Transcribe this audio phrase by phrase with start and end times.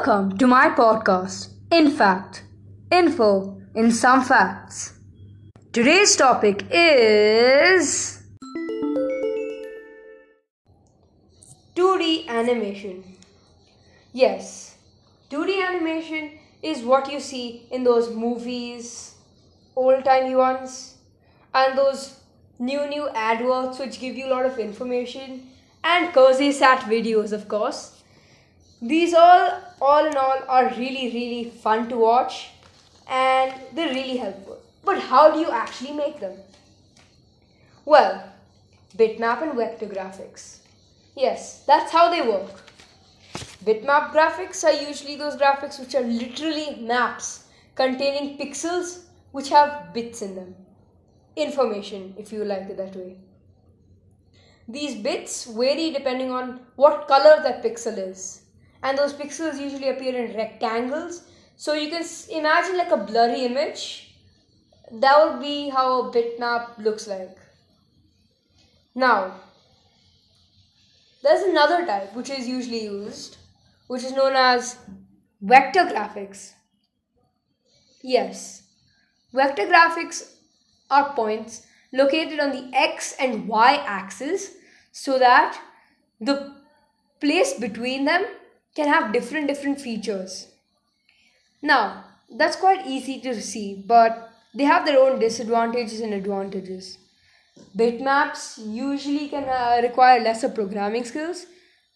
[0.00, 2.44] Welcome to my podcast, In Fact,
[2.90, 4.98] Info in Some Facts.
[5.74, 8.22] Today's topic is
[11.76, 13.04] 2D animation.
[14.14, 14.78] Yes,
[15.28, 16.30] 2D animation
[16.62, 19.16] is what you see in those movies,
[19.76, 20.96] old timey ones,
[21.52, 22.20] and those
[22.58, 25.50] new new adverts which give you a lot of information,
[25.84, 27.99] and cozy sat videos, of course
[28.82, 32.52] these all all in all are really really fun to watch
[33.08, 34.58] and they're really helpful.
[34.84, 36.38] But how do you actually make them?
[37.84, 38.24] Well
[38.96, 40.60] bitmap and vector graphics.
[41.14, 42.62] Yes that's how they work.
[43.66, 47.44] Bitmap graphics are usually those graphics which are literally maps
[47.74, 49.00] containing pixels
[49.32, 50.54] which have bits in them.
[51.36, 53.18] Information if you like it that way.
[54.66, 58.42] These bits vary depending on what color that pixel is
[58.82, 61.22] and those pixels usually appear in rectangles.
[61.56, 64.14] So you can imagine like a blurry image.
[64.92, 67.36] That would be how a bitmap looks like.
[68.94, 69.34] Now,
[71.22, 73.36] there's another type which is usually used,
[73.86, 74.78] which is known as
[75.40, 76.52] vector graphics.
[78.02, 78.62] Yes,
[79.32, 80.34] vector graphics
[80.90, 84.52] are points located on the x and y axis
[84.92, 85.60] so that
[86.20, 86.54] the
[87.20, 88.24] place between them
[88.74, 90.48] can have different different features.
[91.62, 96.98] Now, that's quite easy to see, but they have their own disadvantages and advantages.
[97.76, 101.46] Bitmaps usually can uh, require lesser programming skills,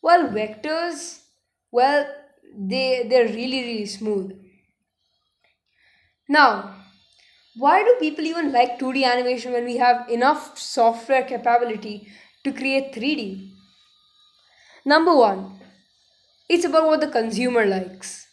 [0.00, 1.20] while vectors,
[1.70, 2.06] well,
[2.58, 4.32] they they're really really smooth.
[6.28, 6.74] Now,
[7.56, 12.08] why do people even like 2D animation when we have enough software capability
[12.44, 13.50] to create 3D?
[14.84, 15.60] Number one,
[16.48, 18.26] it's about what the consumer likes.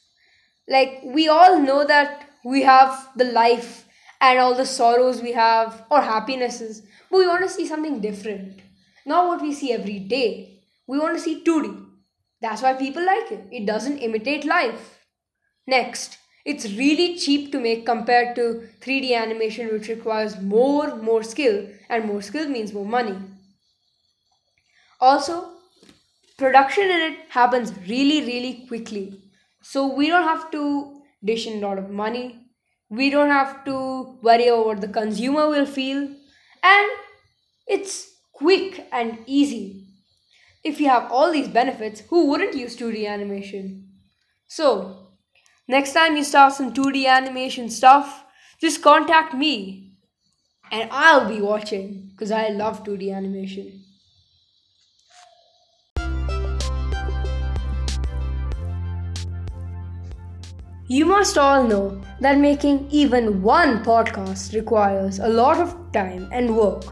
[0.67, 3.86] Like, we all know that we have the life
[4.21, 8.61] and all the sorrows we have, or happinesses, but we want to see something different.
[9.05, 10.61] Not what we see every day.
[10.87, 11.86] We want to see 2D.
[12.42, 13.45] That's why people like it.
[13.52, 14.99] It doesn't imitate life.
[15.65, 21.67] Next, it's really cheap to make compared to 3D animation, which requires more, more skill,
[21.89, 23.15] and more skill means more money.
[24.99, 25.52] Also,
[26.39, 29.05] production in it happens really really quickly.
[29.61, 32.26] So we don't have to dish in a lot of money.
[32.89, 36.08] We don't have to worry about what the consumer will feel.
[36.64, 36.92] And
[37.67, 39.86] it's quick and easy.
[40.64, 43.89] If you have all these benefits who wouldn't use 2d animation?
[44.48, 45.10] So
[45.70, 48.26] next time you start some 2d animation stuff
[48.60, 49.52] just contact me
[50.72, 53.79] and i'll be watching because i love 2d animation
[60.92, 66.58] You must all know that making even one podcast requires a lot of time and
[66.58, 66.83] work.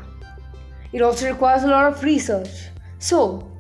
[0.94, 2.70] It also requires a lot of research.
[3.00, 3.52] So,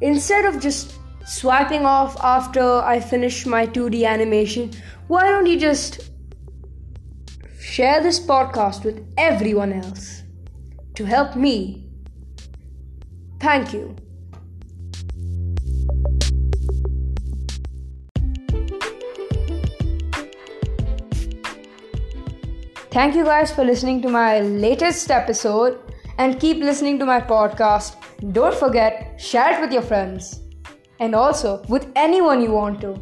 [0.00, 4.72] instead of just swiping off after I finish my 2D animation,
[5.06, 6.10] why don't you just
[7.60, 10.24] share this podcast with everyone else
[10.96, 11.88] to help me?
[13.38, 13.94] Thank you.
[22.90, 25.80] Thank you guys for listening to my latest episode
[26.18, 27.96] and keep listening to my podcast.
[28.32, 30.40] Don't forget, share it with your friends
[31.00, 33.00] and also with anyone you want to.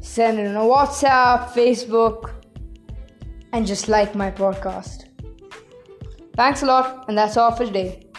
[0.00, 2.32] Send it on WhatsApp, Facebook,
[3.52, 5.08] and just like my podcast.
[6.36, 8.11] Thanks a lot, and that's all for today.